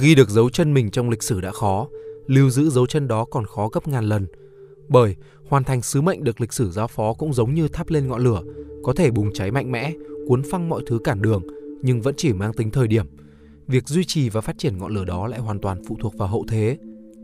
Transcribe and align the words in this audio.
Ghi 0.00 0.14
được 0.14 0.28
dấu 0.28 0.50
chân 0.50 0.74
mình 0.74 0.90
trong 0.90 1.10
lịch 1.10 1.22
sử 1.22 1.40
đã 1.40 1.52
khó, 1.52 1.88
lưu 2.26 2.50
giữ 2.50 2.70
dấu 2.70 2.86
chân 2.86 3.08
đó 3.08 3.24
còn 3.24 3.46
khó 3.46 3.68
gấp 3.68 3.88
ngàn 3.88 4.04
lần. 4.04 4.26
Bởi 4.88 5.16
hoàn 5.48 5.64
thành 5.64 5.82
sứ 5.82 6.00
mệnh 6.00 6.24
được 6.24 6.40
lịch 6.40 6.52
sử 6.52 6.70
giao 6.70 6.88
phó 6.88 7.14
cũng 7.14 7.32
giống 7.32 7.54
như 7.54 7.68
thắp 7.68 7.90
lên 7.90 8.08
ngọn 8.08 8.24
lửa, 8.24 8.42
có 8.82 8.92
thể 8.92 9.10
bùng 9.10 9.32
cháy 9.32 9.50
mạnh 9.50 9.72
mẽ, 9.72 9.92
cuốn 10.28 10.42
phăng 10.50 10.68
mọi 10.68 10.82
thứ 10.86 10.98
cản 11.04 11.22
đường, 11.22 11.42
nhưng 11.82 12.00
vẫn 12.00 12.14
chỉ 12.16 12.32
mang 12.32 12.52
tính 12.52 12.70
thời 12.70 12.88
điểm. 12.88 13.06
Việc 13.66 13.88
duy 13.88 14.04
trì 14.04 14.28
và 14.28 14.40
phát 14.40 14.58
triển 14.58 14.78
ngọn 14.78 14.94
lửa 14.94 15.04
đó 15.04 15.26
lại 15.26 15.40
hoàn 15.40 15.58
toàn 15.58 15.82
phụ 15.88 15.96
thuộc 16.00 16.14
vào 16.18 16.28
hậu 16.28 16.44
thế. 16.48 16.78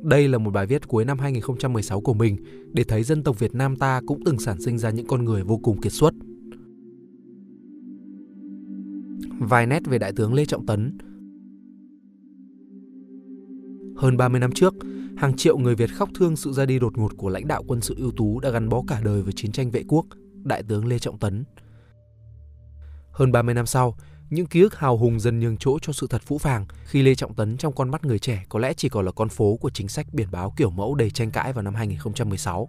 Đây 0.05 0.29
là 0.29 0.39
một 0.39 0.51
bài 0.51 0.67
viết 0.67 0.89
cuối 0.89 1.05
năm 1.05 1.19
2016 1.19 2.01
của 2.01 2.15
mình 2.15 2.37
để 2.73 2.85
thấy 2.85 3.03
dân 3.03 3.23
tộc 3.23 3.39
Việt 3.39 3.55
Nam 3.55 3.77
ta 3.77 4.01
cũng 4.07 4.23
từng 4.25 4.39
sản 4.39 4.61
sinh 4.61 4.79
ra 4.79 4.91
những 4.91 5.07
con 5.07 5.25
người 5.25 5.43
vô 5.43 5.57
cùng 5.63 5.81
kiệt 5.81 5.93
xuất. 5.93 6.15
Vài 9.41 9.67
nét 9.67 9.87
về 9.87 9.99
Đại 9.99 10.13
tướng 10.17 10.35
Lê 10.35 10.45
Trọng 10.45 10.67
Tấn 10.67 10.99
Hơn 13.97 14.17
30 14.17 14.41
năm 14.41 14.53
trước, 14.53 14.75
hàng 15.17 15.37
triệu 15.37 15.59
người 15.59 15.75
Việt 15.75 15.91
khóc 15.95 16.09
thương 16.15 16.37
sự 16.37 16.53
ra 16.53 16.67
đi 16.67 16.79
đột 16.79 16.99
ngột 16.99 17.17
của 17.17 17.29
lãnh 17.29 17.49
đạo 17.49 17.65
quân 17.67 17.81
sự 17.81 17.95
ưu 17.99 18.11
tú 18.17 18.41
đã 18.41 18.51
gắn 18.51 18.69
bó 18.69 18.83
cả 18.89 19.01
đời 19.05 19.23
với 19.23 19.33
chiến 19.33 19.53
tranh 19.53 19.71
vệ 19.71 19.83
quốc, 19.89 20.07
Đại 20.45 20.63
tướng 20.63 20.87
Lê 20.87 20.99
Trọng 20.99 21.19
Tấn. 21.19 21.45
Hơn 23.11 23.33
30 23.33 23.55
năm 23.55 23.67
sau, 23.67 23.97
những 24.31 24.47
ký 24.47 24.61
ức 24.61 24.79
hào 24.79 24.97
hùng 24.97 25.21
dần 25.21 25.41
nhường 25.41 25.57
chỗ 25.57 25.79
cho 25.83 25.93
sự 25.93 26.07
thật 26.11 26.23
phũ 26.23 26.39
phàng 26.39 26.67
khi 26.85 27.03
Lê 27.03 27.15
Trọng 27.15 27.35
Tấn 27.35 27.57
trong 27.57 27.73
con 27.73 27.91
mắt 27.91 28.05
người 28.05 28.19
trẻ 28.19 28.45
có 28.49 28.59
lẽ 28.59 28.73
chỉ 28.77 28.89
còn 28.89 29.05
là 29.05 29.13
con 29.13 29.29
phố 29.29 29.57
của 29.57 29.71
chính 29.71 29.89
sách 29.89 30.07
biển 30.13 30.29
báo 30.31 30.55
kiểu 30.57 30.71
mẫu 30.71 30.95
đầy 30.95 31.11
tranh 31.11 31.31
cãi 31.31 31.53
vào 31.53 31.63
năm 31.63 31.75
2016. 31.75 32.69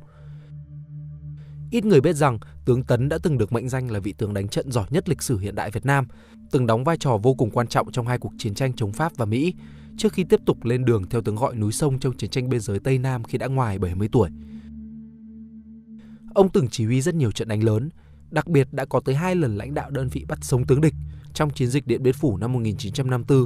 Ít 1.71 1.85
người 1.85 2.01
biết 2.01 2.13
rằng 2.13 2.39
tướng 2.65 2.83
Tấn 2.83 3.09
đã 3.09 3.17
từng 3.23 3.37
được 3.37 3.51
mệnh 3.51 3.69
danh 3.69 3.91
là 3.91 3.99
vị 3.99 4.13
tướng 4.17 4.33
đánh 4.33 4.47
trận 4.47 4.71
giỏi 4.71 4.85
nhất 4.89 5.09
lịch 5.09 5.21
sử 5.21 5.37
hiện 5.37 5.55
đại 5.55 5.71
Việt 5.71 5.85
Nam, 5.85 6.07
từng 6.51 6.67
đóng 6.67 6.83
vai 6.83 6.97
trò 6.97 7.17
vô 7.17 7.33
cùng 7.33 7.51
quan 7.51 7.67
trọng 7.67 7.91
trong 7.91 8.07
hai 8.07 8.17
cuộc 8.17 8.33
chiến 8.37 8.53
tranh 8.53 8.73
chống 8.73 8.93
Pháp 8.93 9.11
và 9.17 9.25
Mỹ, 9.25 9.53
trước 9.97 10.13
khi 10.13 10.23
tiếp 10.23 10.39
tục 10.45 10.65
lên 10.65 10.85
đường 10.85 11.09
theo 11.09 11.21
tướng 11.21 11.35
gọi 11.35 11.55
núi 11.55 11.71
sông 11.71 11.99
trong 11.99 12.17
chiến 12.17 12.29
tranh 12.29 12.49
biên 12.49 12.59
giới 12.59 12.79
Tây 12.79 12.97
Nam 12.97 13.23
khi 13.23 13.37
đã 13.37 13.47
ngoài 13.47 13.79
70 13.79 14.09
tuổi. 14.11 14.29
Ông 16.33 16.49
từng 16.49 16.67
chỉ 16.71 16.85
huy 16.85 17.01
rất 17.01 17.15
nhiều 17.15 17.31
trận 17.31 17.47
đánh 17.47 17.63
lớn, 17.63 17.89
đặc 18.31 18.47
biệt 18.47 18.67
đã 18.71 18.85
có 18.85 18.99
tới 18.99 19.15
hai 19.15 19.35
lần 19.35 19.57
lãnh 19.57 19.73
đạo 19.73 19.89
đơn 19.89 20.09
vị 20.09 20.25
bắt 20.27 20.39
sống 20.41 20.65
tướng 20.65 20.81
địch. 20.81 20.93
Trong 21.35 21.49
chiến 21.49 21.69
dịch 21.69 21.87
Điện 21.87 22.03
Biên 22.03 22.13
Phủ 22.13 22.37
năm 22.37 22.53
1954, 22.53 23.45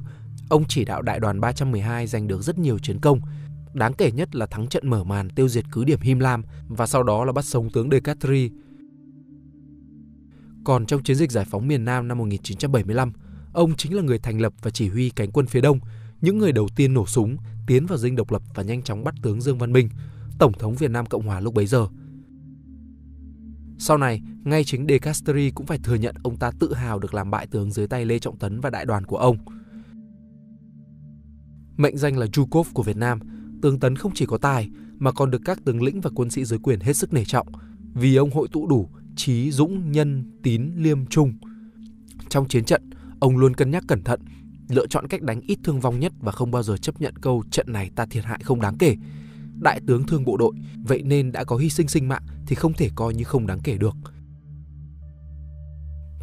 ông 0.50 0.64
chỉ 0.68 0.86
đạo 0.86 1.02
đại 1.02 1.20
đoàn 1.20 1.40
312 1.40 2.08
giành 2.08 2.28
được 2.28 2.42
rất 2.42 2.60
nhiều 2.60 2.80
chiến 2.80 3.00
công, 3.00 3.22
đáng 3.74 3.94
kể 3.94 4.12
nhất 4.12 4.36
là 4.36 4.46
thắng 4.46 4.68
trận 4.68 4.90
mở 4.90 5.04
màn 5.04 5.30
tiêu 5.30 5.50
diệt 5.50 5.66
cứ 5.72 5.84
điểm 5.84 6.00
Him 6.02 6.20
Lam 6.20 6.44
và 6.68 6.88
sau 6.88 7.04
đó 7.04 7.26
là 7.26 7.32
bắt 7.32 7.46
sống 7.46 7.70
tướng 7.70 7.90
Decatri. 7.92 8.52
Còn 10.64 10.86
trong 10.86 11.04
chiến 11.04 11.16
dịch 11.16 11.32
giải 11.32 11.46
phóng 11.46 11.68
miền 11.68 11.86
Nam 11.86 12.08
năm 12.08 12.18
1975, 12.18 13.14
ông 13.54 13.76
chính 13.76 13.96
là 13.96 14.02
người 14.02 14.20
thành 14.20 14.42
lập 14.42 14.54
và 14.62 14.72
chỉ 14.72 14.90
huy 14.90 15.10
cánh 15.10 15.32
quân 15.32 15.46
phía 15.46 15.62
Đông, 15.62 15.80
những 16.22 16.38
người 16.38 16.52
đầu 16.52 16.68
tiên 16.76 16.94
nổ 16.94 17.06
súng, 17.06 17.38
tiến 17.68 17.86
vào 17.86 17.98
dinh 17.98 18.16
độc 18.16 18.32
lập 18.32 18.42
và 18.56 18.64
nhanh 18.64 18.84
chóng 18.84 19.04
bắt 19.04 19.16
tướng 19.22 19.42
Dương 19.42 19.58
Văn 19.58 19.74
Minh, 19.74 19.90
Tổng 20.40 20.54
thống 20.54 20.76
Việt 20.76 20.92
Nam 20.92 21.06
Cộng 21.06 21.28
Hòa 21.28 21.40
lúc 21.40 21.54
bấy 21.54 21.66
giờ. 21.66 21.88
Sau 23.80 23.98
này, 23.98 24.22
ngay 24.44 24.64
chính 24.64 24.86
De 24.90 24.98
Castries 24.98 25.54
cũng 25.56 25.66
phải 25.66 25.80
thừa 25.84 25.96
nhận 25.96 26.16
ông 26.24 26.38
ta 26.38 26.52
tự 26.60 26.74
hào 26.74 27.00
được 27.00 27.14
làm 27.14 27.32
bại 27.32 27.48
tướng 27.48 27.72
dưới 27.72 27.88
tay 27.88 28.06
Lê 28.06 28.20
Trọng 28.20 28.38
Tấn 28.38 28.60
và 28.60 28.70
đại 28.70 28.86
đoàn 28.86 29.06
của 29.06 29.18
ông. 29.18 29.38
Mệnh 31.78 31.98
danh 31.98 32.18
là 32.18 32.26
Zhukov 32.26 32.64
của 32.74 32.84
Việt 32.84 32.98
Nam, 32.98 33.20
tướng 33.62 33.80
Tấn 33.80 33.96
không 33.96 34.12
chỉ 34.16 34.26
có 34.26 34.38
tài 34.38 34.70
mà 34.98 35.12
còn 35.12 35.32
được 35.32 35.42
các 35.46 35.60
tướng 35.66 35.84
lĩnh 35.84 36.02
và 36.02 36.10
quân 36.16 36.30
sĩ 36.30 36.46
dưới 36.46 36.60
quyền 36.60 36.80
hết 36.80 36.94
sức 36.94 37.14
nể 37.14 37.26
trọng 37.26 37.48
vì 37.94 38.16
ông 38.16 38.32
hội 38.32 38.48
tụ 38.52 38.68
đủ 38.68 38.90
trí, 39.16 39.52
dũng, 39.52 39.92
nhân, 39.92 40.32
tín, 40.44 40.72
liêm, 40.76 41.06
trung. 41.06 41.34
Trong 42.30 42.48
chiến 42.48 42.64
trận, 42.64 42.90
ông 43.20 43.38
luôn 43.38 43.54
cân 43.54 43.72
nhắc 43.72 43.84
cẩn 43.88 44.04
thận, 44.04 44.20
lựa 44.70 44.88
chọn 44.88 45.08
cách 45.08 45.22
đánh 45.22 45.42
ít 45.42 45.60
thương 45.64 45.80
vong 45.80 46.00
nhất 46.00 46.14
và 46.20 46.32
không 46.32 46.52
bao 46.52 46.64
giờ 46.64 46.78
chấp 46.78 47.02
nhận 47.02 47.14
câu 47.16 47.44
trận 47.52 47.74
này 47.74 47.92
ta 47.96 48.06
thiệt 48.06 48.26
hại 48.26 48.40
không 48.44 48.62
đáng 48.62 48.78
kể. 48.78 48.96
Đại 49.62 49.80
tướng 49.88 50.06
thương 50.08 50.26
bộ 50.26 50.38
đội, 50.38 50.54
vậy 50.84 51.02
nên 51.04 51.32
đã 51.32 51.44
có 51.44 51.58
hy 51.58 51.70
sinh 51.70 51.88
sinh 51.88 52.08
mạng 52.08 52.24
thì 52.48 52.56
không 52.56 52.74
thể 52.74 52.90
coi 52.96 53.14
như 53.14 53.24
không 53.24 53.48
đáng 53.48 53.60
kể 53.64 53.78
được. 53.78 53.96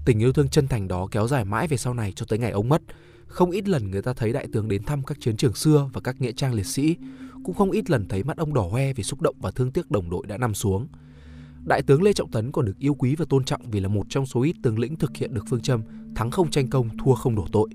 Tình 0.04 0.22
yêu 0.22 0.32
thương 0.32 0.48
chân 0.48 0.68
thành 0.68 0.88
đó 0.88 1.08
kéo 1.10 1.28
dài 1.28 1.44
mãi 1.44 1.68
về 1.68 1.76
sau 1.76 1.94
này 1.94 2.12
cho 2.16 2.26
tới 2.28 2.38
ngày 2.38 2.50
ông 2.50 2.68
mất. 2.68 2.82
Không 3.26 3.50
ít 3.50 3.68
lần 3.68 3.90
người 3.90 4.02
ta 4.02 4.12
thấy 4.12 4.32
đại 4.32 4.46
tướng 4.52 4.68
đến 4.68 4.82
thăm 4.84 5.02
các 5.02 5.18
chiến 5.20 5.36
trường 5.36 5.54
xưa 5.54 5.90
và 5.92 6.00
các 6.00 6.20
nghĩa 6.20 6.32
trang 6.32 6.54
liệt 6.54 6.66
sĩ, 6.66 6.96
cũng 7.44 7.54
không 7.54 7.70
ít 7.70 7.90
lần 7.90 8.08
thấy 8.08 8.24
mắt 8.24 8.36
ông 8.36 8.54
đỏ 8.54 8.68
hoe 8.70 8.92
vì 8.92 9.02
xúc 9.02 9.20
động 9.20 9.36
và 9.40 9.50
thương 9.50 9.72
tiếc 9.72 9.90
đồng 9.90 10.10
đội 10.10 10.26
đã 10.26 10.38
nằm 10.38 10.54
xuống. 10.54 10.88
Đại 11.64 11.82
tướng 11.82 12.02
Lê 12.02 12.12
Trọng 12.12 12.30
Tấn 12.30 12.52
còn 12.52 12.64
được 12.64 12.78
yêu 12.78 12.94
quý 12.94 13.16
và 13.16 13.24
tôn 13.28 13.44
trọng 13.44 13.70
vì 13.70 13.80
là 13.80 13.88
một 13.88 14.06
trong 14.08 14.26
số 14.26 14.42
ít 14.42 14.56
tướng 14.62 14.78
lĩnh 14.78 14.96
thực 14.96 15.16
hiện 15.16 15.34
được 15.34 15.44
phương 15.50 15.60
châm 15.60 15.82
thắng 16.16 16.30
không 16.30 16.50
tranh 16.50 16.70
công, 16.70 16.98
thua 16.98 17.14
không 17.14 17.34
đổ 17.34 17.46
tội. 17.52 17.68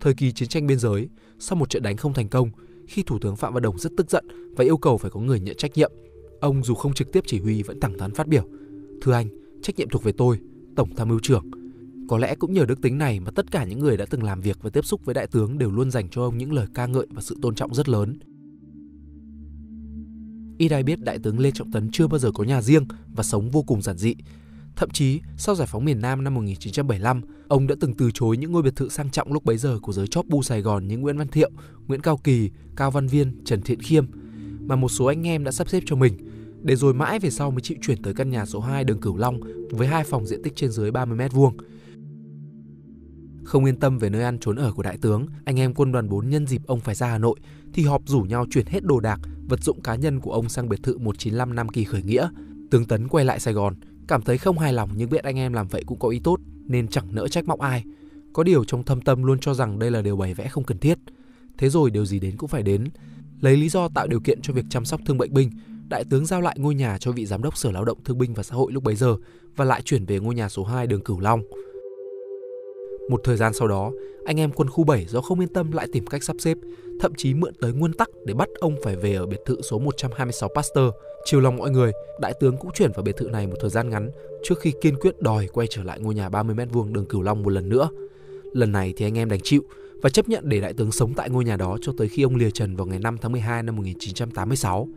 Thời 0.00 0.14
kỳ 0.14 0.32
chiến 0.32 0.48
tranh 0.48 0.66
biên 0.66 0.78
giới, 0.78 1.08
sau 1.38 1.56
một 1.56 1.70
trận 1.70 1.82
đánh 1.82 1.96
không 1.96 2.12
thành 2.12 2.28
công, 2.28 2.50
khi 2.86 3.02
Thủ 3.02 3.18
tướng 3.18 3.36
Phạm 3.36 3.54
Văn 3.54 3.62
Đồng 3.62 3.78
rất 3.78 3.92
tức 3.96 4.10
giận 4.10 4.24
và 4.56 4.64
yêu 4.64 4.76
cầu 4.76 4.98
phải 4.98 5.10
có 5.10 5.20
người 5.20 5.40
nhận 5.40 5.56
trách 5.56 5.72
nhiệm, 5.74 5.92
ông 6.40 6.64
dù 6.64 6.74
không 6.74 6.94
trực 6.94 7.12
tiếp 7.12 7.24
chỉ 7.26 7.40
huy 7.40 7.62
vẫn 7.62 7.80
thẳng 7.80 7.98
thắn 7.98 8.14
phát 8.14 8.28
biểu. 8.28 8.44
Thưa 9.02 9.12
anh, 9.12 9.28
trách 9.62 9.76
nhiệm 9.76 9.88
thuộc 9.88 10.02
về 10.02 10.12
tôi, 10.12 10.38
Tổng 10.76 10.94
tham 10.96 11.08
mưu 11.08 11.18
trưởng. 11.22 11.50
Có 12.08 12.18
lẽ 12.18 12.34
cũng 12.34 12.52
nhờ 12.52 12.66
đức 12.66 12.82
tính 12.82 12.98
này 12.98 13.20
mà 13.20 13.30
tất 13.30 13.50
cả 13.50 13.64
những 13.64 13.78
người 13.78 13.96
đã 13.96 14.06
từng 14.10 14.22
làm 14.22 14.40
việc 14.40 14.58
và 14.62 14.70
tiếp 14.70 14.84
xúc 14.84 15.04
với 15.04 15.14
đại 15.14 15.26
tướng 15.26 15.58
đều 15.58 15.70
luôn 15.70 15.90
dành 15.90 16.08
cho 16.10 16.22
ông 16.22 16.38
những 16.38 16.52
lời 16.52 16.66
ca 16.74 16.86
ngợi 16.86 17.06
và 17.10 17.22
sự 17.22 17.36
tôn 17.42 17.54
trọng 17.54 17.74
rất 17.74 17.88
lớn. 17.88 18.18
Ít 20.58 20.72
ai 20.72 20.82
biết 20.82 21.00
đại 21.00 21.18
tướng 21.18 21.38
Lê 21.38 21.50
Trọng 21.50 21.70
Tấn 21.70 21.90
chưa 21.92 22.06
bao 22.06 22.18
giờ 22.18 22.30
có 22.34 22.44
nhà 22.44 22.62
riêng 22.62 22.84
và 23.14 23.22
sống 23.22 23.50
vô 23.50 23.62
cùng 23.62 23.82
giản 23.82 23.96
dị. 23.96 24.14
Thậm 24.76 24.90
chí, 24.90 25.20
sau 25.36 25.54
giải 25.54 25.68
phóng 25.70 25.84
miền 25.84 26.00
Nam 26.00 26.24
năm 26.24 26.34
1975, 26.34 27.20
ông 27.48 27.66
đã 27.66 27.74
từng 27.80 27.94
từ 27.94 28.10
chối 28.14 28.36
những 28.36 28.52
ngôi 28.52 28.62
biệt 28.62 28.76
thự 28.76 28.88
sang 28.88 29.10
trọng 29.10 29.32
lúc 29.32 29.44
bấy 29.44 29.56
giờ 29.56 29.78
của 29.82 29.92
giới 29.92 30.06
chóp 30.06 30.26
bu 30.26 30.42
Sài 30.42 30.60
Gòn 30.60 30.88
như 30.88 30.98
Nguyễn 30.98 31.18
Văn 31.18 31.28
Thiệu, 31.28 31.50
Nguyễn 31.86 32.00
Cao 32.00 32.16
Kỳ, 32.16 32.50
Cao 32.76 32.90
Văn 32.90 33.06
Viên, 33.06 33.44
Trần 33.44 33.62
Thiện 33.62 33.80
Khiêm, 33.80 34.06
mà 34.60 34.76
một 34.76 34.88
số 34.88 35.04
anh 35.04 35.26
em 35.26 35.44
đã 35.44 35.52
sắp 35.52 35.68
xếp 35.68 35.82
cho 35.86 35.96
mình, 35.96 36.12
để 36.62 36.76
rồi 36.76 36.94
mãi 36.94 37.18
về 37.18 37.30
sau 37.30 37.50
mới 37.50 37.60
chịu 37.60 37.78
chuyển 37.80 38.02
tới 38.02 38.14
căn 38.14 38.30
nhà 38.30 38.46
số 38.46 38.60
2 38.60 38.84
đường 38.84 39.00
Cửu 39.00 39.16
Long 39.16 39.40
với 39.70 39.88
hai 39.88 40.04
phòng 40.04 40.26
diện 40.26 40.42
tích 40.42 40.56
trên 40.56 40.70
dưới 40.70 40.90
30 40.90 41.16
mét 41.16 41.32
vuông. 41.32 41.56
Không 43.44 43.64
yên 43.64 43.76
tâm 43.76 43.98
về 43.98 44.10
nơi 44.10 44.22
ăn 44.22 44.38
trốn 44.38 44.56
ở 44.56 44.72
của 44.72 44.82
đại 44.82 44.98
tướng, 44.98 45.26
anh 45.44 45.60
em 45.60 45.74
quân 45.74 45.92
đoàn 45.92 46.08
4 46.08 46.30
nhân 46.30 46.46
dịp 46.46 46.62
ông 46.66 46.80
phải 46.80 46.94
ra 46.94 47.06
Hà 47.06 47.18
Nội 47.18 47.40
thì 47.72 47.82
họp 47.82 48.02
rủ 48.06 48.20
nhau 48.20 48.46
chuyển 48.50 48.66
hết 48.66 48.84
đồ 48.84 49.00
đạc, 49.00 49.20
vật 49.48 49.60
dụng 49.62 49.80
cá 49.80 49.94
nhân 49.94 50.20
của 50.20 50.32
ông 50.32 50.48
sang 50.48 50.68
biệt 50.68 50.82
thự 50.82 50.98
195 50.98 51.54
Nam 51.54 51.68
Kỳ 51.68 51.84
khởi 51.84 52.02
nghĩa. 52.02 52.28
Tướng 52.72 52.84
Tấn 52.84 53.08
quay 53.08 53.24
lại 53.24 53.40
Sài 53.40 53.54
Gòn, 53.54 53.74
cảm 54.08 54.22
thấy 54.22 54.38
không 54.38 54.58
hài 54.58 54.72
lòng 54.72 54.90
nhưng 54.96 55.10
biết 55.10 55.24
anh 55.24 55.38
em 55.38 55.52
làm 55.52 55.68
vậy 55.68 55.82
cũng 55.86 55.98
có 55.98 56.08
ý 56.08 56.20
tốt 56.24 56.40
nên 56.66 56.88
chẳng 56.88 57.14
nỡ 57.14 57.28
trách 57.28 57.44
móc 57.44 57.60
ai. 57.60 57.84
Có 58.32 58.42
điều 58.42 58.64
trong 58.64 58.82
thâm 58.82 59.00
tâm 59.00 59.22
luôn 59.22 59.38
cho 59.38 59.54
rằng 59.54 59.78
đây 59.78 59.90
là 59.90 60.02
điều 60.02 60.16
bày 60.16 60.34
vẽ 60.34 60.48
không 60.48 60.64
cần 60.64 60.78
thiết. 60.78 60.98
Thế 61.58 61.68
rồi 61.68 61.90
điều 61.90 62.04
gì 62.04 62.18
đến 62.18 62.36
cũng 62.36 62.48
phải 62.48 62.62
đến. 62.62 62.88
Lấy 63.40 63.56
lý 63.56 63.68
do 63.68 63.88
tạo 63.88 64.06
điều 64.06 64.20
kiện 64.20 64.40
cho 64.42 64.52
việc 64.52 64.64
chăm 64.70 64.84
sóc 64.84 65.00
thương 65.06 65.18
bệnh 65.18 65.34
binh, 65.34 65.50
đại 65.88 66.04
tướng 66.10 66.26
giao 66.26 66.40
lại 66.40 66.56
ngôi 66.58 66.74
nhà 66.74 66.98
cho 66.98 67.12
vị 67.12 67.26
giám 67.26 67.42
đốc 67.42 67.56
Sở 67.56 67.70
Lao 67.70 67.84
động 67.84 67.98
Thương 68.04 68.18
binh 68.18 68.34
và 68.34 68.42
Xã 68.42 68.54
hội 68.54 68.72
lúc 68.72 68.82
bấy 68.82 68.96
giờ 68.96 69.16
và 69.56 69.64
lại 69.64 69.82
chuyển 69.82 70.04
về 70.04 70.18
ngôi 70.18 70.34
nhà 70.34 70.48
số 70.48 70.64
2 70.64 70.86
đường 70.86 71.04
Cửu 71.04 71.20
Long. 71.20 71.42
Một 73.12 73.20
thời 73.24 73.36
gian 73.36 73.52
sau 73.52 73.68
đó, 73.68 73.92
anh 74.24 74.40
em 74.40 74.52
quân 74.52 74.68
khu 74.68 74.84
7 74.84 75.06
do 75.08 75.20
không 75.20 75.40
yên 75.40 75.48
tâm 75.48 75.72
lại 75.72 75.88
tìm 75.92 76.06
cách 76.06 76.22
sắp 76.22 76.36
xếp, 76.38 76.58
thậm 77.00 77.12
chí 77.16 77.34
mượn 77.34 77.54
tới 77.60 77.72
nguyên 77.72 77.92
tắc 77.92 78.08
để 78.26 78.34
bắt 78.34 78.48
ông 78.60 78.76
phải 78.82 78.96
về 78.96 79.14
ở 79.14 79.26
biệt 79.26 79.40
thự 79.46 79.62
số 79.62 79.78
126 79.78 80.48
Pasteur. 80.54 80.90
Chiều 81.24 81.40
lòng 81.40 81.56
mọi 81.56 81.70
người, 81.70 81.92
đại 82.20 82.34
tướng 82.40 82.56
cũng 82.56 82.70
chuyển 82.74 82.92
vào 82.92 83.02
biệt 83.02 83.16
thự 83.16 83.28
này 83.28 83.46
một 83.46 83.54
thời 83.60 83.70
gian 83.70 83.90
ngắn 83.90 84.10
trước 84.42 84.60
khi 84.60 84.72
kiên 84.80 84.96
quyết 84.96 85.20
đòi 85.20 85.46
quay 85.52 85.66
trở 85.70 85.82
lại 85.82 86.00
ngôi 86.00 86.14
nhà 86.14 86.28
30 86.28 86.54
mét 86.54 86.68
vuông 86.72 86.92
đường 86.92 87.06
Cửu 87.06 87.22
Long 87.22 87.42
một 87.42 87.50
lần 87.50 87.68
nữa. 87.68 87.88
Lần 88.52 88.72
này 88.72 88.94
thì 88.96 89.06
anh 89.06 89.18
em 89.18 89.28
đành 89.28 89.40
chịu 89.42 89.62
và 90.02 90.10
chấp 90.10 90.28
nhận 90.28 90.48
để 90.48 90.60
đại 90.60 90.72
tướng 90.72 90.92
sống 90.92 91.14
tại 91.14 91.30
ngôi 91.30 91.44
nhà 91.44 91.56
đó 91.56 91.76
cho 91.82 91.92
tới 91.98 92.08
khi 92.08 92.22
ông 92.22 92.36
lìa 92.36 92.50
trần 92.50 92.76
vào 92.76 92.86
ngày 92.86 92.98
5 92.98 93.18
tháng 93.20 93.32
12 93.32 93.62
năm 93.62 93.76
1986. 93.76 94.88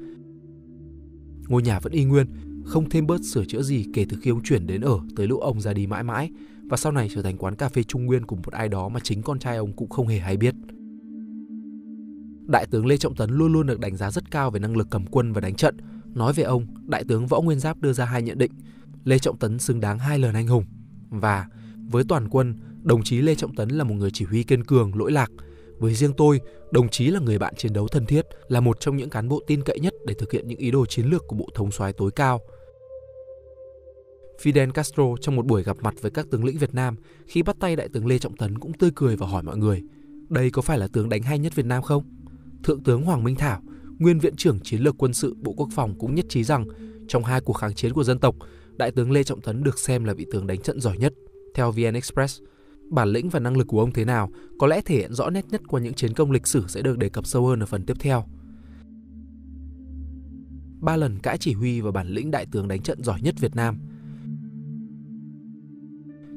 Ngôi 1.48 1.62
nhà 1.62 1.80
vẫn 1.80 1.94
y 1.94 2.04
nguyên, 2.04 2.28
không 2.66 2.90
thêm 2.90 3.08
bớt 3.08 3.22
sửa 3.34 3.46
chữa 3.46 3.62
gì 3.62 3.86
kể 3.94 4.06
từ 4.10 4.18
khi 4.22 4.32
ông 4.32 4.44
chuyển 4.44 4.68
đến 4.68 4.82
ở 4.82 5.00
tới 5.16 5.28
lúc 5.28 5.42
ông 5.42 5.62
ra 5.62 5.74
đi 5.74 5.88
mãi 5.88 6.04
mãi 6.04 6.30
và 6.70 6.78
sau 6.78 6.92
này 6.92 7.10
trở 7.16 7.22
thành 7.22 7.38
quán 7.38 7.56
cà 7.56 7.70
phê 7.70 7.84
trung 7.84 8.06
nguyên 8.06 8.26
của 8.26 8.36
một 8.36 8.54
ai 8.54 8.70
đó 8.70 8.90
mà 8.90 9.00
chính 9.04 9.22
con 9.22 9.40
trai 9.40 9.58
ông 9.58 9.74
cũng 9.74 9.90
không 9.90 10.08
hề 10.08 10.20
hay 10.20 10.38
biết. 10.38 10.56
Đại 12.48 12.66
tướng 12.72 12.86
Lê 12.86 12.98
Trọng 12.98 13.16
Tấn 13.16 13.30
luôn 13.32 13.54
luôn 13.54 13.68
được 13.68 13.80
đánh 13.80 13.96
giá 13.96 14.12
rất 14.12 14.32
cao 14.32 14.52
về 14.52 14.60
năng 14.60 14.78
lực 14.78 14.88
cầm 14.92 15.06
quân 15.06 15.34
và 15.34 15.42
đánh 15.42 15.56
trận. 15.56 15.78
Nói 16.14 16.34
về 16.34 16.44
ông, 16.44 16.68
Đại 16.88 17.04
tướng 17.08 17.28
Võ 17.28 17.42
Nguyên 17.42 17.60
Giáp 17.60 17.82
đưa 17.82 17.94
ra 17.94 18.06
hai 18.06 18.22
nhận 18.22 18.38
định. 18.38 18.52
Lê 19.04 19.20
Trọng 19.20 19.38
Tấn 19.38 19.60
xứng 19.60 19.80
đáng 19.80 20.00
hai 20.00 20.20
lần 20.20 20.36
anh 20.36 20.48
hùng. 20.48 20.66
Và 21.10 21.48
với 21.90 22.04
toàn 22.10 22.30
quân, 22.30 22.56
đồng 22.84 23.04
chí 23.04 23.22
Lê 23.22 23.36
Trọng 23.36 23.56
Tấn 23.56 23.70
là 23.70 23.84
một 23.84 23.94
người 23.94 24.12
chỉ 24.12 24.26
huy 24.26 24.44
kiên 24.44 24.64
cường, 24.64 24.98
lỗi 24.98 25.12
lạc. 25.12 25.32
Với 25.80 25.94
riêng 25.94 26.14
tôi, 26.18 26.42
đồng 26.72 26.90
chí 26.90 27.08
là 27.08 27.20
người 27.20 27.40
bạn 27.40 27.54
chiến 27.58 27.74
đấu 27.74 27.88
thân 27.88 28.06
thiết, 28.06 28.26
là 28.48 28.60
một 28.60 28.80
trong 28.80 28.98
những 28.98 29.10
cán 29.10 29.30
bộ 29.30 29.42
tin 29.48 29.64
cậy 29.64 29.80
nhất 29.80 29.94
để 30.06 30.14
thực 30.14 30.32
hiện 30.32 30.48
những 30.48 30.60
ý 30.60 30.72
đồ 30.72 30.86
chiến 30.86 31.06
lược 31.06 31.24
của 31.28 31.36
bộ 31.36 31.50
thống 31.56 31.72
soái 31.72 31.94
tối 31.94 32.12
cao– 32.16 32.42
Fidel 34.42 34.72
Castro 34.72 35.04
trong 35.22 35.36
một 35.36 35.46
buổi 35.46 35.64
gặp 35.64 35.78
mặt 35.82 35.94
với 36.02 36.12
các 36.12 36.28
tướng 36.32 36.46
lĩnh 36.46 36.58
Việt 36.58 36.74
Nam 36.74 36.96
khi 37.28 37.44
bắt 37.44 37.56
tay 37.60 37.76
đại 37.76 37.90
tướng 37.94 38.08
Lê 38.08 38.20
Trọng 38.20 38.38
Tấn 38.38 38.60
cũng 38.60 38.74
tươi 38.74 38.92
cười 38.96 39.16
và 39.16 39.28
hỏi 39.28 39.44
mọi 39.44 39.58
người 39.58 39.84
đây 40.30 40.50
có 40.52 40.62
phải 40.62 40.78
là 40.78 40.88
tướng 40.88 41.10
đánh 41.10 41.24
hay 41.24 41.40
nhất 41.40 41.56
Việt 41.56 41.66
Nam 41.66 41.84
không? 41.84 42.04
Thượng 42.64 42.84
tướng 42.84 43.02
Hoàng 43.02 43.24
Minh 43.24 43.36
Thảo, 43.36 43.62
nguyên 44.00 44.20
viện 44.20 44.36
trưởng 44.36 44.60
chiến 44.60 44.82
lược 44.82 44.96
quân 44.98 45.14
sự 45.14 45.36
Bộ 45.42 45.54
Quốc 45.58 45.70
phòng 45.72 45.96
cũng 46.00 46.16
nhất 46.16 46.26
trí 46.30 46.44
rằng 46.44 46.66
trong 47.08 47.24
hai 47.24 47.42
cuộc 47.42 47.54
kháng 47.54 47.74
chiến 47.74 47.94
của 47.94 48.04
dân 48.04 48.20
tộc, 48.20 48.36
Đại 48.78 48.92
tướng 48.92 49.12
Lê 49.12 49.24
Trọng 49.24 49.42
Tấn 49.42 49.64
được 49.64 49.80
xem 49.80 50.04
là 50.04 50.14
vị 50.14 50.26
tướng 50.32 50.48
đánh 50.48 50.62
trận 50.62 50.80
giỏi 50.80 50.98
nhất. 50.98 51.14
Theo 51.56 51.72
VN 51.72 51.94
Express, 51.94 52.42
bản 52.90 53.10
lĩnh 53.10 53.30
và 53.30 53.40
năng 53.40 53.58
lực 53.58 53.68
của 53.68 53.80
ông 53.80 53.92
thế 53.92 54.06
nào 54.06 54.30
có 54.60 54.68
lẽ 54.68 54.82
thể 54.82 54.96
hiện 54.96 55.14
rõ 55.14 55.30
nét 55.30 55.46
nhất 55.50 55.62
qua 55.68 55.82
những 55.82 55.94
chiến 55.94 56.14
công 56.14 56.32
lịch 56.32 56.48
sử 56.48 56.64
sẽ 56.68 56.82
được 56.82 56.98
đề 56.98 57.10
cập 57.10 57.26
sâu 57.26 57.48
hơn 57.48 57.60
ở 57.60 57.66
phần 57.66 57.86
tiếp 57.86 57.98
theo. 58.00 58.26
Ba 60.80 60.96
lần 60.96 61.20
cãi 61.20 61.38
chỉ 61.38 61.54
huy 61.54 61.82
và 61.82 61.92
bản 61.92 62.08
lĩnh 62.08 62.32
đại 62.32 62.46
tướng 62.52 62.68
đánh 62.68 62.82
trận 62.82 63.04
giỏi 63.04 63.22
nhất 63.22 63.36
Việt 63.40 63.56
Nam. 63.56 63.80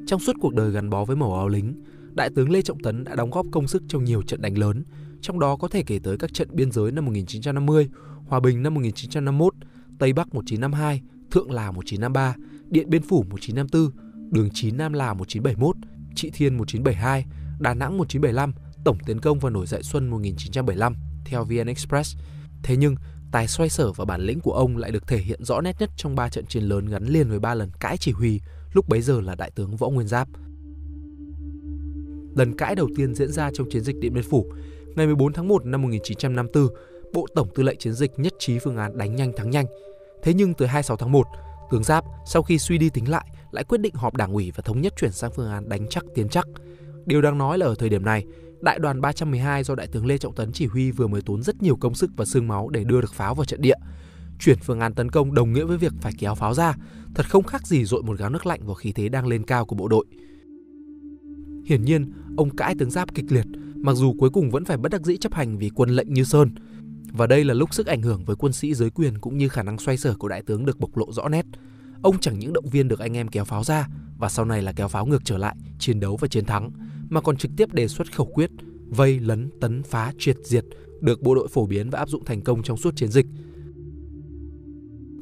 Trong 0.09 0.19
suốt 0.19 0.35
cuộc 0.41 0.53
đời 0.53 0.71
gắn 0.71 0.89
bó 0.89 1.05
với 1.05 1.15
màu 1.15 1.35
áo 1.35 1.47
lính, 1.47 1.83
Đại 2.13 2.29
tướng 2.35 2.49
Lê 2.51 2.61
Trọng 2.61 2.79
Tấn 2.79 3.03
đã 3.03 3.15
đóng 3.15 3.29
góp 3.29 3.45
công 3.51 3.67
sức 3.67 3.83
trong 3.87 4.03
nhiều 4.03 4.21
trận 4.21 4.41
đánh 4.41 4.57
lớn, 4.57 4.83
trong 5.21 5.39
đó 5.39 5.55
có 5.55 5.67
thể 5.67 5.83
kể 5.83 5.99
tới 6.03 6.17
các 6.17 6.33
trận 6.33 6.47
biên 6.51 6.71
giới 6.71 6.91
năm 6.91 7.05
1950, 7.05 7.89
Hòa 8.27 8.39
Bình 8.39 8.63
năm 8.63 8.73
1951, 8.73 9.53
Tây 9.99 10.13
Bắc 10.13 10.33
1952, 10.33 11.01
Thượng 11.31 11.51
Lào 11.51 11.71
1953, 11.71 12.35
Điện 12.69 12.89
Biên 12.89 13.01
Phủ 13.01 13.23
1954, 13.29 14.31
Đường 14.31 14.49
9 14.53 14.77
Nam 14.77 14.93
Lào 14.93 15.15
1971, 15.15 15.75
Trị 16.15 16.31
Thiên 16.33 16.57
1972, 16.57 17.25
Đà 17.59 17.73
Nẵng 17.73 17.97
1975, 17.97 18.53
Tổng 18.85 18.97
tiến 19.05 19.19
công 19.19 19.39
và 19.39 19.49
nổi 19.49 19.67
dậy 19.67 19.83
xuân 19.83 20.09
1975 20.09 20.95
theo 21.25 21.43
VN 21.43 21.67
Express. 21.67 22.17
Thế 22.63 22.77
nhưng, 22.77 22.95
tài 23.31 23.47
xoay 23.47 23.69
sở 23.69 23.91
và 23.91 24.05
bản 24.05 24.21
lĩnh 24.21 24.39
của 24.39 24.53
ông 24.53 24.77
lại 24.77 24.91
được 24.91 25.07
thể 25.07 25.17
hiện 25.17 25.43
rõ 25.43 25.61
nét 25.61 25.75
nhất 25.79 25.89
trong 25.95 26.15
ba 26.15 26.29
trận 26.29 26.45
chiến 26.45 26.63
lớn 26.63 26.85
gắn 26.85 27.05
liền 27.05 27.29
với 27.29 27.39
ba 27.39 27.53
lần 27.53 27.69
cãi 27.79 27.97
chỉ 27.97 28.11
huy, 28.11 28.41
lúc 28.73 28.89
bấy 28.89 29.01
giờ 29.01 29.21
là 29.21 29.35
đại 29.35 29.51
tướng 29.51 29.75
Võ 29.75 29.89
Nguyên 29.89 30.07
Giáp. 30.07 30.27
Lần 32.35 32.57
cãi 32.57 32.75
đầu 32.75 32.89
tiên 32.95 33.15
diễn 33.15 33.31
ra 33.31 33.49
trong 33.53 33.69
chiến 33.69 33.83
dịch 33.83 33.95
Điện 33.99 34.13
Biên 34.13 34.23
Phủ, 34.23 34.51
ngày 34.95 35.05
14 35.05 35.33
tháng 35.33 35.47
1 35.47 35.65
năm 35.65 35.81
1954, 35.81 36.67
Bộ 37.13 37.27
Tổng 37.35 37.47
Tư 37.55 37.63
lệnh 37.63 37.77
Chiến 37.77 37.93
dịch 37.93 38.11
nhất 38.17 38.33
trí 38.39 38.59
phương 38.59 38.77
án 38.77 38.97
đánh 38.97 39.15
nhanh 39.15 39.33
thắng 39.37 39.49
nhanh. 39.49 39.65
Thế 40.23 40.33
nhưng 40.33 40.53
từ 40.53 40.65
26 40.65 40.97
tháng 40.97 41.11
1, 41.11 41.27
tướng 41.71 41.83
Giáp 41.83 42.05
sau 42.25 42.43
khi 42.43 42.59
suy 42.59 42.77
đi 42.77 42.89
tính 42.89 43.09
lại 43.09 43.25
lại 43.51 43.63
quyết 43.63 43.81
định 43.81 43.93
họp 43.93 44.15
đảng 44.15 44.33
ủy 44.33 44.51
và 44.55 44.61
thống 44.65 44.81
nhất 44.81 44.93
chuyển 44.97 45.11
sang 45.11 45.31
phương 45.31 45.51
án 45.51 45.69
đánh 45.69 45.87
chắc 45.89 46.05
tiến 46.15 46.29
chắc. 46.29 46.47
Điều 47.09 47.21
đáng 47.21 47.37
nói 47.37 47.57
là 47.57 47.65
ở 47.65 47.75
thời 47.75 47.89
điểm 47.89 48.05
này, 48.05 48.25
đại 48.61 48.79
đoàn 48.79 49.01
312 49.01 49.63
do 49.63 49.75
đại 49.75 49.87
tướng 49.87 50.05
Lê 50.05 50.17
Trọng 50.17 50.35
Tấn 50.35 50.51
chỉ 50.51 50.65
huy 50.65 50.91
vừa 50.91 51.07
mới 51.07 51.21
tốn 51.21 51.43
rất 51.43 51.61
nhiều 51.61 51.75
công 51.75 51.95
sức 51.95 52.11
và 52.17 52.25
xương 52.25 52.47
máu 52.47 52.69
để 52.69 52.83
đưa 52.83 53.01
được 53.01 53.13
pháo 53.13 53.35
vào 53.35 53.45
trận 53.45 53.61
địa. 53.61 53.75
Chuyển 54.39 54.57
phương 54.59 54.79
án 54.79 54.93
tấn 54.93 55.11
công 55.11 55.33
đồng 55.33 55.53
nghĩa 55.53 55.63
với 55.63 55.77
việc 55.77 55.93
phải 56.01 56.11
kéo 56.19 56.35
pháo 56.35 56.53
ra, 56.53 56.75
thật 57.15 57.29
không 57.29 57.43
khác 57.43 57.67
gì 57.67 57.85
dội 57.85 58.03
một 58.03 58.17
gáo 58.17 58.29
nước 58.29 58.45
lạnh 58.45 58.59
vào 58.65 58.75
khí 58.75 58.91
thế 58.91 59.09
đang 59.09 59.27
lên 59.27 59.43
cao 59.43 59.65
của 59.65 59.75
bộ 59.75 59.87
đội. 59.87 60.05
Hiển 61.65 61.85
nhiên, 61.85 62.11
ông 62.37 62.55
cãi 62.55 62.75
tướng 62.79 62.91
Giáp 62.91 63.15
kịch 63.15 63.25
liệt, 63.29 63.45
mặc 63.75 63.93
dù 63.93 64.15
cuối 64.19 64.29
cùng 64.29 64.51
vẫn 64.51 64.65
phải 64.65 64.77
bất 64.77 64.91
đắc 64.91 65.01
dĩ 65.01 65.17
chấp 65.17 65.33
hành 65.33 65.57
vì 65.57 65.69
quân 65.69 65.89
lệnh 65.89 66.13
như 66.13 66.23
sơn. 66.23 66.49
Và 67.11 67.27
đây 67.27 67.43
là 67.43 67.53
lúc 67.53 67.73
sức 67.73 67.87
ảnh 67.87 68.01
hưởng 68.01 68.25
với 68.25 68.35
quân 68.35 68.53
sĩ 68.53 68.73
giới 68.73 68.89
quyền 68.89 69.17
cũng 69.17 69.37
như 69.37 69.49
khả 69.49 69.63
năng 69.63 69.77
xoay 69.77 69.97
sở 69.97 70.15
của 70.15 70.27
đại 70.27 70.41
tướng 70.41 70.65
được 70.65 70.79
bộc 70.79 70.97
lộ 70.97 71.11
rõ 71.11 71.29
nét. 71.29 71.45
Ông 72.01 72.19
chẳng 72.19 72.39
những 72.39 72.53
động 72.53 72.69
viên 72.69 72.87
được 72.87 72.99
anh 72.99 73.17
em 73.17 73.27
kéo 73.27 73.45
pháo 73.45 73.63
ra 73.63 73.87
và 74.17 74.29
sau 74.29 74.45
này 74.45 74.61
là 74.61 74.73
kéo 74.73 74.87
pháo 74.87 75.05
ngược 75.05 75.25
trở 75.25 75.37
lại, 75.37 75.55
chiến 75.79 75.99
đấu 75.99 76.17
và 76.17 76.27
chiến 76.27 76.45
thắng, 76.45 76.71
mà 77.09 77.21
còn 77.21 77.37
trực 77.37 77.51
tiếp 77.57 77.73
đề 77.73 77.87
xuất 77.87 78.15
khẩu 78.15 78.25
quyết 78.25 78.51
vây, 78.89 79.19
lấn, 79.19 79.49
tấn, 79.61 79.83
phá, 79.83 80.13
triệt, 80.19 80.37
diệt 80.43 80.65
được 81.01 81.21
bộ 81.21 81.35
đội 81.35 81.47
phổ 81.47 81.65
biến 81.65 81.89
và 81.89 81.99
áp 81.99 82.09
dụng 82.09 82.25
thành 82.25 82.41
công 82.41 82.63
trong 82.63 82.77
suốt 82.77 82.95
chiến 82.95 83.09
dịch. 83.09 83.25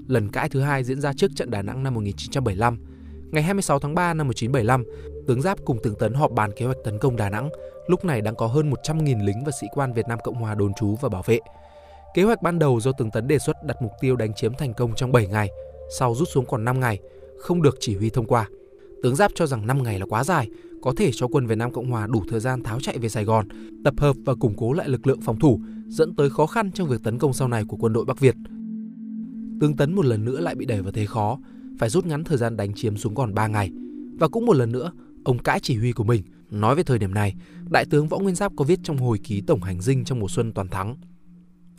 Lần 0.07 0.30
cãi 0.30 0.50
thứ 0.50 0.62
hai 0.62 0.84
diễn 0.84 1.01
ra 1.01 1.13
trước 1.13 1.31
trận 1.36 1.51
Đà 1.51 1.62
Nẵng 1.62 1.84
năm 1.84 1.94
1975. 1.94 2.78
Ngày 3.31 3.44
26 3.44 3.80
tháng 3.80 3.95
3 3.95 4.13
năm 4.13 4.28
1975, 4.28 4.84
tướng 5.28 5.42
Giáp 5.42 5.57
cùng 5.66 5.78
tướng 5.84 5.95
Tấn 5.95 6.13
họp 6.13 6.31
bàn 6.31 6.51
kế 6.57 6.66
hoạch 6.66 6.78
tấn 6.84 6.98
công 7.00 7.16
Đà 7.16 7.30
Nẵng. 7.30 7.50
Lúc 7.88 8.06
này 8.06 8.22
đang 8.22 8.36
có 8.36 8.48
hơn 8.48 8.72
100.000 8.72 9.25
lính 9.25 9.44
và 9.45 9.51
sĩ 9.62 9.68
quan 9.74 9.94
Việt 9.94 10.07
Nam 10.07 10.19
Cộng 10.24 10.36
Hòa 10.36 10.56
đồn 10.56 10.72
trú 10.74 10.95
và 11.01 11.10
bảo 11.10 11.24
vệ. 11.25 11.40
Kế 12.13 12.24
hoạch 12.24 12.42
ban 12.42 12.60
đầu 12.60 12.80
do 12.80 12.92
tướng 12.92 13.12
Tấn 13.12 13.28
đề 13.28 13.40
xuất 13.40 13.56
đặt 13.66 13.81
mục 13.81 13.92
tiêu 14.01 14.16
đánh 14.16 14.33
chiếm 14.33 14.54
thành 14.54 14.74
công 14.74 14.95
trong 14.95 15.12
7 15.12 15.28
ngày, 15.28 15.50
sau 16.00 16.16
rút 16.16 16.28
xuống 16.31 16.45
còn 16.45 16.66
5 16.66 16.80
ngày, 16.80 17.00
không 17.38 17.62
được 17.62 17.78
chỉ 17.80 17.95
huy 17.95 18.10
thông 18.10 18.25
qua. 18.25 18.50
Tướng 19.04 19.16
Giáp 19.16 19.31
cho 19.36 19.48
rằng 19.48 19.68
5 19.68 19.83
ngày 19.83 20.00
là 20.00 20.06
quá 20.06 20.24
dài, 20.24 20.50
có 20.81 20.94
thể 20.97 21.12
cho 21.13 21.27
quân 21.27 21.47
Việt 21.47 21.57
Nam 21.57 21.71
Cộng 21.71 21.91
Hòa 21.91 22.07
đủ 22.07 22.24
thời 22.27 22.39
gian 22.39 22.63
tháo 22.63 22.79
chạy 22.79 22.97
về 22.97 23.09
Sài 23.09 23.24
Gòn, 23.24 23.47
tập 23.83 23.94
hợp 23.97 24.15
và 24.25 24.35
củng 24.35 24.53
cố 24.57 24.74
lại 24.74 24.89
lực 24.89 25.07
lượng 25.07 25.21
phòng 25.21 25.39
thủ, 25.39 25.62
dẫn 25.88 26.15
tới 26.15 26.29
khó 26.29 26.45
khăn 26.45 26.71
trong 26.71 26.88
việc 26.88 27.03
tấn 27.03 27.18
công 27.18 27.33
sau 27.33 27.47
này 27.47 27.63
của 27.68 27.77
quân 27.77 27.94
đội 27.94 28.06
Bắc 28.06 28.19
Việt. 28.19 28.35
Tướng 29.62 29.75
Tấn 29.77 29.95
một 29.95 30.06
lần 30.06 30.25
nữa 30.25 30.39
lại 30.39 30.56
bị 30.56 30.65
đẩy 30.65 30.81
vào 30.81 30.91
thế 30.91 31.06
khó, 31.06 31.39
phải 31.79 31.89
rút 31.89 32.06
ngắn 32.06 32.24
thời 32.24 32.38
gian 32.38 32.57
đánh 32.57 32.74
chiếm 32.74 32.97
xuống 32.97 33.15
còn 33.15 33.33
3 33.33 33.47
ngày. 33.47 33.71
Và 34.19 34.27
cũng 34.27 34.45
một 34.45 34.56
lần 34.56 34.71
nữa, 34.71 34.91
ông 35.24 35.38
cãi 35.38 35.59
chỉ 35.59 35.77
huy 35.77 35.91
của 35.91 36.03
mình. 36.03 36.24
Nói 36.51 36.75
về 36.75 36.83
thời 36.83 37.00
điểm 37.00 37.13
này, 37.13 37.35
Đại 37.69 37.85
tướng 37.85 38.07
Võ 38.07 38.19
Nguyên 38.19 38.35
Giáp 38.35 38.51
có 38.56 38.65
viết 38.65 38.80
trong 38.83 38.97
hồi 38.97 39.18
ký 39.23 39.41
tổng 39.41 39.62
hành 39.63 39.81
dinh 39.81 40.03
trong 40.03 40.19
mùa 40.19 40.27
xuân 40.27 40.53
toàn 40.53 40.68
thắng. 40.68 40.95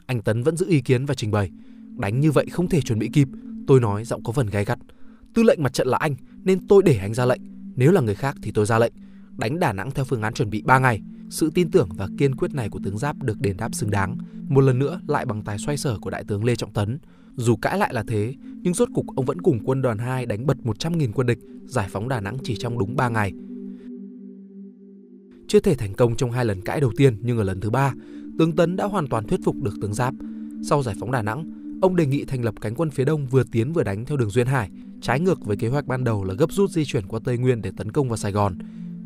Anh 0.07 0.23
Tấn 0.23 0.43
vẫn 0.43 0.57
giữ 0.57 0.67
ý 0.69 0.81
kiến 0.81 1.07
và 1.07 1.15
trình 1.15 1.31
bày. 1.31 1.51
Đánh 1.97 2.21
như 2.21 2.33
vậy 2.33 2.47
không 2.51 2.69
thể 2.69 2.81
chuẩn 2.81 2.99
bị 2.99 3.11
kịp, 3.13 3.29
tôi 3.67 3.81
nói 3.81 4.05
giọng 4.05 4.23
có 4.23 4.33
phần 4.33 4.47
gay 4.47 4.65
gắt. 4.65 4.79
Tư 5.35 5.43
lệnh 5.43 5.63
mặt 5.63 5.73
trận 5.73 5.89
là 5.89 5.99
anh, 5.99 6.15
nên 6.45 6.67
tôi 6.67 6.83
để 6.83 6.99
anh 6.99 7.15
ra 7.15 7.27
lệnh. 7.27 7.41
Nếu 7.79 7.93
là 7.93 8.01
người 8.01 8.15
khác 8.15 8.37
thì 8.43 8.51
tôi 8.51 8.67
ra 8.67 8.79
lệnh. 8.79 8.93
Đánh 9.37 9.61
Đà 9.61 9.73
Nẵng 9.73 9.91
theo 9.91 10.05
phương 10.05 10.23
án 10.23 10.35
chuẩn 10.35 10.51
bị 10.51 10.63
3 10.63 10.79
ngày. 10.79 11.01
Sự 11.31 11.51
tin 11.55 11.71
tưởng 11.71 11.89
và 11.97 12.09
kiên 12.19 12.35
quyết 12.35 12.55
này 12.55 12.69
của 12.69 12.81
tướng 12.85 12.99
Giáp 12.99 13.23
được 13.23 13.41
đền 13.41 13.57
đáp 13.57 13.75
xứng 13.75 13.91
đáng. 13.91 14.17
Một 14.49 14.61
lần 14.61 14.79
nữa 14.79 15.01
lại 15.07 15.27
bằng 15.27 15.43
tài 15.43 15.59
xoay 15.59 15.77
sở 15.77 15.99
của 15.99 16.11
Đại 16.11 16.25
tướng 16.25 16.45
Lê 16.45 16.57
Trọng 16.57 16.73
Tấn. 16.73 16.99
Dù 17.37 17.57
cãi 17.57 17.79
lại 17.79 17.95
là 17.95 18.05
thế, 18.07 18.35
nhưng 18.63 18.75
rốt 18.75 18.89
cục 18.95 19.07
ông 19.17 19.25
vẫn 19.25 19.43
cùng 19.43 19.61
quân 19.65 19.83
đoàn 19.83 19.99
2 19.99 20.27
đánh 20.27 20.47
bật 20.47 20.57
100.000 20.65 21.13
quân 21.15 21.27
địch, 21.27 21.39
giải 21.67 21.89
phóng 21.91 22.09
Đà 22.09 22.21
Nẵng 22.21 22.37
chỉ 22.43 22.57
trong 22.57 22.79
đúng 22.79 22.97
3 22.97 23.09
ngày. 23.09 23.33
Chưa 25.49 25.61
thể 25.61 25.75
thành 25.75 25.95
công 25.95 26.17
trong 26.17 26.33
hai 26.33 26.45
lần 26.45 26.61
cãi 26.61 26.81
đầu 26.81 26.93
tiên 26.97 27.19
nhưng 27.23 27.39
ở 27.39 27.45
lần 27.45 27.61
thứ 27.61 27.71
ba, 27.71 27.95
tướng 28.39 28.57
Tấn 28.57 28.77
đã 28.77 28.85
hoàn 28.85 29.07
toàn 29.07 29.27
thuyết 29.27 29.41
phục 29.45 29.63
được 29.63 29.75
tướng 29.83 29.95
Giáp. 29.95 30.15
Sau 30.69 30.83
giải 30.83 30.95
phóng 31.01 31.13
Đà 31.13 31.23
Nẵng, 31.23 31.45
ông 31.83 31.97
đề 31.97 32.07
nghị 32.07 32.25
thành 32.25 32.45
lập 32.45 32.55
cánh 32.61 32.75
quân 32.75 32.91
phía 32.91 33.05
đông 33.05 33.27
vừa 33.27 33.45
tiến 33.45 33.73
vừa 33.73 33.83
đánh 33.83 34.05
theo 34.05 34.17
đường 34.17 34.31
duyên 34.31 34.47
hải, 34.47 34.71
trái 35.01 35.21
ngược 35.21 35.45
với 35.45 35.57
kế 35.57 35.69
hoạch 35.69 35.87
ban 35.87 36.05
đầu 36.05 36.25
là 36.25 36.35
gấp 36.35 36.53
rút 36.53 36.71
di 36.71 36.85
chuyển 36.85 37.07
qua 37.07 37.21
Tây 37.25 37.39
Nguyên 37.39 37.63
để 37.63 37.71
tấn 37.77 37.93
công 37.93 38.09
vào 38.09 38.17
Sài 38.17 38.33
Gòn. 38.33 38.59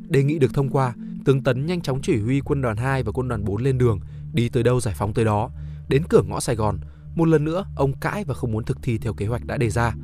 Đề 0.09 0.23
nghị 0.23 0.39
được 0.39 0.55
thông 0.55 0.71
qua, 0.71 0.95
tướng 1.25 1.43
Tấn 1.43 1.67
nhanh 1.67 1.81
chóng 1.81 2.01
chỉ 2.03 2.21
huy 2.21 2.41
quân 2.41 2.63
đoàn 2.63 2.77
2 2.77 3.03
và 3.03 3.13
quân 3.13 3.29
đoàn 3.29 3.45
4 3.45 3.63
lên 3.63 3.79
đường, 3.79 4.01
đi 4.33 4.49
tới 4.49 4.63
đâu 4.63 4.81
giải 4.81 4.95
phóng 4.99 5.15
tới 5.15 5.25
đó. 5.25 5.51
Đến 5.89 6.03
cửa 6.09 6.23
ngõ 6.23 6.41
Sài 6.41 6.57
Gòn, 6.57 6.79
một 7.15 7.29
lần 7.29 7.45
nữa 7.45 7.65
ông 7.77 7.93
cãi 8.01 8.25
và 8.25 8.35
không 8.35 8.53
muốn 8.53 8.65
thực 8.65 8.79
thi 8.83 8.99
theo 8.99 9.15
kế 9.15 9.27
hoạch 9.27 9.45
đã 9.45 9.57
đề 9.57 9.71
ra. 9.71 9.95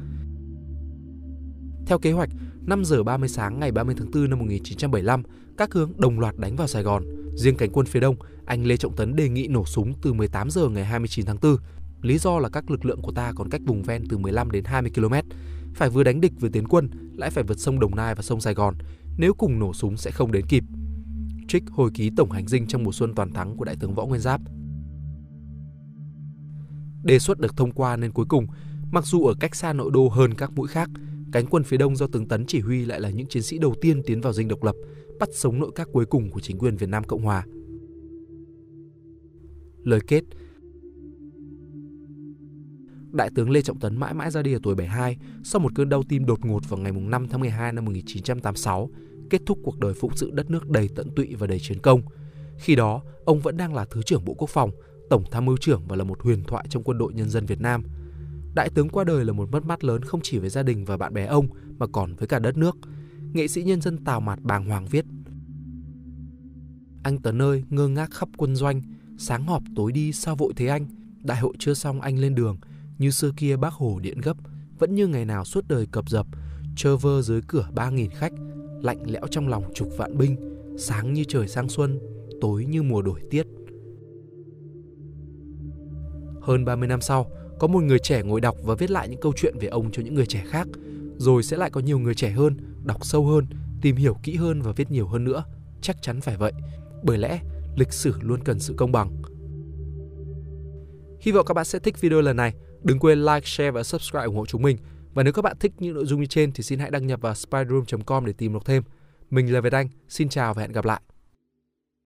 Theo 1.86 1.98
kế 1.98 2.12
hoạch, 2.12 2.30
5 2.66 2.84
giờ 2.84 3.02
30 3.02 3.28
sáng 3.28 3.60
ngày 3.60 3.72
30 3.72 3.94
tháng 3.98 4.10
4 4.10 4.30
năm 4.30 4.38
1975, 4.38 5.22
các 5.56 5.72
hướng 5.72 5.92
đồng 5.96 6.20
loạt 6.20 6.38
đánh 6.38 6.56
vào 6.56 6.68
Sài 6.68 6.82
Gòn. 6.82 7.04
Riêng 7.36 7.56
cánh 7.56 7.70
quân 7.72 7.86
phía 7.86 8.00
đông, 8.00 8.16
anh 8.46 8.66
Lê 8.66 8.76
Trọng 8.76 8.96
Tấn 8.96 9.16
đề 9.16 9.28
nghị 9.28 9.48
nổ 9.48 9.64
súng 9.64 9.92
từ 10.02 10.12
18 10.12 10.50
giờ 10.50 10.68
ngày 10.68 10.84
29 10.84 11.26
tháng 11.26 11.38
4. 11.42 11.56
Lý 12.02 12.18
do 12.18 12.38
là 12.38 12.48
các 12.48 12.70
lực 12.70 12.84
lượng 12.84 13.02
của 13.02 13.12
ta 13.12 13.32
còn 13.36 13.50
cách 13.50 13.60
vùng 13.66 13.82
ven 13.82 14.04
từ 14.08 14.18
15 14.18 14.50
đến 14.50 14.64
20 14.64 14.90
km. 14.94 15.14
Phải 15.78 15.90
vừa 15.90 16.02
đánh 16.02 16.20
địch 16.20 16.32
vừa 16.40 16.48
tiến 16.48 16.68
quân, 16.68 16.88
lại 17.16 17.30
phải 17.30 17.44
vượt 17.44 17.58
sông 17.58 17.80
Đồng 17.80 17.96
Nai 17.96 18.14
và 18.14 18.22
sông 18.22 18.40
Sài 18.40 18.54
Gòn. 18.54 18.74
Nếu 19.18 19.34
cùng 19.34 19.58
nổ 19.58 19.72
súng 19.72 19.96
sẽ 19.96 20.10
không 20.10 20.32
đến 20.32 20.46
kịp. 20.46 20.64
Trích 21.48 21.62
hồi 21.70 21.90
ký 21.94 22.10
tổng 22.16 22.30
hành 22.30 22.48
dinh 22.48 22.66
trong 22.66 22.84
mùa 22.84 22.92
xuân 22.92 23.14
toàn 23.14 23.32
thắng 23.32 23.56
của 23.56 23.64
Đại 23.64 23.76
tướng 23.80 23.94
Võ 23.94 24.06
Nguyên 24.06 24.20
Giáp. 24.20 24.40
Đề 27.02 27.18
xuất 27.18 27.38
được 27.38 27.56
thông 27.56 27.72
qua 27.72 27.96
nên 27.96 28.12
cuối 28.12 28.26
cùng, 28.28 28.46
mặc 28.90 29.06
dù 29.06 29.24
ở 29.24 29.34
cách 29.40 29.54
xa 29.54 29.72
nội 29.72 29.90
đô 29.94 30.08
hơn 30.08 30.34
các 30.34 30.52
mũi 30.52 30.68
khác, 30.68 30.90
cánh 31.32 31.46
quân 31.46 31.64
phía 31.64 31.76
đông 31.76 31.96
do 31.96 32.06
tướng 32.06 32.28
Tấn 32.28 32.46
chỉ 32.46 32.60
huy 32.60 32.84
lại 32.84 33.00
là 33.00 33.10
những 33.10 33.26
chiến 33.26 33.42
sĩ 33.42 33.58
đầu 33.58 33.74
tiên 33.80 34.02
tiến 34.06 34.20
vào 34.20 34.32
dinh 34.32 34.48
độc 34.48 34.64
lập, 34.64 34.74
bắt 35.18 35.28
sống 35.32 35.60
nội 35.60 35.70
các 35.74 35.88
cuối 35.92 36.06
cùng 36.06 36.30
của 36.30 36.40
chính 36.40 36.58
quyền 36.58 36.76
Việt 36.76 36.88
Nam 36.88 37.04
Cộng 37.04 37.22
Hòa. 37.22 37.46
Lời 39.84 40.00
kết 40.06 40.24
Đại 43.12 43.30
tướng 43.34 43.50
Lê 43.50 43.62
Trọng 43.62 43.80
Tấn 43.80 43.96
mãi 43.96 44.14
mãi 44.14 44.30
ra 44.30 44.42
đi 44.42 44.52
ở 44.52 44.58
tuổi 44.62 44.74
72 44.74 45.16
sau 45.44 45.60
một 45.60 45.72
cơn 45.74 45.88
đau 45.88 46.02
tim 46.08 46.26
đột 46.26 46.44
ngột 46.44 46.68
vào 46.68 46.80
ngày 46.80 46.92
5 46.92 47.28
tháng 47.28 47.40
12 47.40 47.72
năm 47.72 47.84
1986, 47.84 48.90
kết 49.30 49.42
thúc 49.46 49.58
cuộc 49.64 49.78
đời 49.78 49.94
phụng 49.94 50.16
sự 50.16 50.30
đất 50.30 50.50
nước 50.50 50.70
đầy 50.70 50.88
tận 50.96 51.10
tụy 51.16 51.34
và 51.34 51.46
đầy 51.46 51.58
chiến 51.60 51.78
công. 51.78 52.02
Khi 52.58 52.74
đó, 52.74 53.02
ông 53.24 53.40
vẫn 53.40 53.56
đang 53.56 53.74
là 53.74 53.86
Thứ 53.90 54.02
trưởng 54.02 54.24
Bộ 54.24 54.34
Quốc 54.34 54.50
phòng, 54.50 54.70
Tổng 55.10 55.24
tham 55.30 55.44
mưu 55.44 55.56
trưởng 55.56 55.82
và 55.88 55.96
là 55.96 56.04
một 56.04 56.22
huyền 56.22 56.44
thoại 56.44 56.66
trong 56.68 56.82
quân 56.82 56.98
đội 56.98 57.14
nhân 57.14 57.30
dân 57.30 57.46
Việt 57.46 57.60
Nam. 57.60 57.82
Đại 58.54 58.70
tướng 58.70 58.88
qua 58.88 59.04
đời 59.04 59.24
là 59.24 59.32
một 59.32 59.50
mất 59.50 59.64
mát 59.64 59.84
lớn 59.84 60.02
không 60.02 60.20
chỉ 60.22 60.38
với 60.38 60.50
gia 60.50 60.62
đình 60.62 60.84
và 60.84 60.96
bạn 60.96 61.14
bè 61.14 61.26
ông 61.26 61.48
mà 61.78 61.86
còn 61.86 62.14
với 62.14 62.28
cả 62.28 62.38
đất 62.38 62.56
nước. 62.56 62.76
Nghệ 63.32 63.48
sĩ 63.48 63.62
nhân 63.62 63.80
dân 63.80 64.04
Tào 64.04 64.20
Mạt 64.20 64.38
bàng 64.42 64.64
hoàng 64.64 64.86
viết 64.86 65.04
Anh 67.02 67.18
Tấn 67.18 67.42
ơi, 67.42 67.64
ngơ 67.70 67.88
ngác 67.88 68.10
khắp 68.10 68.28
quân 68.36 68.56
doanh, 68.56 68.82
sáng 69.18 69.46
họp 69.46 69.62
tối 69.76 69.92
đi 69.92 70.12
sao 70.12 70.36
vội 70.36 70.52
thế 70.56 70.66
anh? 70.66 70.86
Đại 71.22 71.38
hội 71.38 71.54
chưa 71.58 71.74
xong 71.74 72.00
anh 72.00 72.18
lên 72.18 72.34
đường, 72.34 72.56
như 72.98 73.10
xưa 73.10 73.30
kia 73.36 73.56
bác 73.56 73.72
Hồ 73.72 73.98
điện 74.02 74.20
gấp, 74.20 74.36
vẫn 74.78 74.94
như 74.94 75.06
ngày 75.06 75.24
nào 75.24 75.44
suốt 75.44 75.64
đời 75.68 75.86
cập 75.92 76.08
dập, 76.08 76.26
chơ 76.76 76.96
vơ 76.96 77.22
dưới 77.22 77.40
cửa 77.48 77.68
ba 77.74 77.90
nghìn 77.90 78.10
khách, 78.10 78.32
lạnh 78.82 79.10
lẽo 79.10 79.26
trong 79.30 79.48
lòng 79.48 79.64
chục 79.74 79.88
vạn 79.96 80.18
binh, 80.18 80.36
sáng 80.78 81.12
như 81.12 81.24
trời 81.28 81.48
sang 81.48 81.68
xuân, 81.68 81.98
tối 82.40 82.64
như 82.64 82.82
mùa 82.82 83.02
đổi 83.02 83.20
tiết. 83.30 83.46
Hơn 86.40 86.64
30 86.64 86.88
năm 86.88 87.00
sau, 87.00 87.30
có 87.58 87.66
một 87.66 87.82
người 87.82 87.98
trẻ 87.98 88.22
ngồi 88.22 88.40
đọc 88.40 88.56
và 88.64 88.74
viết 88.74 88.90
lại 88.90 89.08
những 89.08 89.20
câu 89.20 89.32
chuyện 89.36 89.58
về 89.60 89.68
ông 89.68 89.90
cho 89.92 90.02
những 90.02 90.14
người 90.14 90.26
trẻ 90.26 90.44
khác, 90.46 90.68
rồi 91.18 91.42
sẽ 91.42 91.56
lại 91.56 91.70
có 91.70 91.80
nhiều 91.80 91.98
người 91.98 92.14
trẻ 92.14 92.30
hơn, 92.30 92.56
đọc 92.84 93.04
sâu 93.04 93.26
hơn, 93.26 93.46
tìm 93.82 93.96
hiểu 93.96 94.16
kỹ 94.22 94.34
hơn 94.36 94.62
và 94.62 94.72
viết 94.72 94.90
nhiều 94.90 95.06
hơn 95.06 95.24
nữa. 95.24 95.44
Chắc 95.80 96.02
chắn 96.02 96.20
phải 96.20 96.36
vậy, 96.36 96.52
bởi 97.02 97.18
lẽ 97.18 97.40
lịch 97.76 97.92
sử 97.92 98.14
luôn 98.20 98.44
cần 98.44 98.58
sự 98.58 98.74
công 98.76 98.92
bằng. 98.92 99.22
Hy 101.20 101.32
vọng 101.32 101.46
các 101.46 101.54
bạn 101.54 101.64
sẽ 101.64 101.78
thích 101.78 102.00
video 102.00 102.20
lần 102.20 102.36
này. 102.36 102.54
Đừng 102.82 102.98
quên 102.98 103.24
like, 103.24 103.40
share 103.44 103.70
và 103.70 103.82
subscribe 103.82 104.24
ủng 104.24 104.36
hộ 104.36 104.46
chúng 104.46 104.62
mình. 104.62 104.76
Và 105.14 105.22
nếu 105.22 105.32
các 105.32 105.42
bạn 105.42 105.56
thích 105.60 105.72
những 105.78 105.94
nội 105.94 106.06
dung 106.06 106.20
như 106.20 106.26
trên 106.26 106.52
thì 106.52 106.62
xin 106.62 106.78
hãy 106.78 106.90
đăng 106.90 107.06
nhập 107.06 107.20
vào 107.20 107.34
spyroom.com 107.34 108.26
để 108.26 108.32
tìm 108.32 108.52
đọc 108.52 108.64
thêm. 108.64 108.82
Mình 109.30 109.52
là 109.52 109.60
Việt 109.60 109.72
Anh, 109.72 109.88
xin 110.08 110.28
chào 110.28 110.54
và 110.54 110.62
hẹn 110.62 110.72
gặp 110.72 110.84
lại. 110.84 111.00